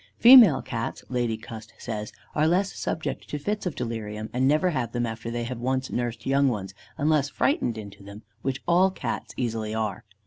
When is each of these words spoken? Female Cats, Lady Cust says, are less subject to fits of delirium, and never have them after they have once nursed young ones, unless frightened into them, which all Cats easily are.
Female 0.17 0.63
Cats, 0.63 1.03
Lady 1.09 1.37
Cust 1.37 1.73
says, 1.77 2.11
are 2.33 2.47
less 2.47 2.73
subject 2.73 3.29
to 3.29 3.37
fits 3.37 3.67
of 3.67 3.75
delirium, 3.75 4.31
and 4.33 4.47
never 4.47 4.71
have 4.71 4.93
them 4.93 5.05
after 5.05 5.29
they 5.29 5.43
have 5.43 5.59
once 5.59 5.91
nursed 5.91 6.25
young 6.25 6.47
ones, 6.47 6.73
unless 6.97 7.29
frightened 7.29 7.77
into 7.77 8.01
them, 8.01 8.23
which 8.41 8.63
all 8.67 8.89
Cats 8.89 9.35
easily 9.37 9.75
are. 9.75 10.03